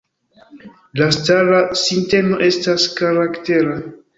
[1.01, 3.79] La stara sinteno estas karaktera.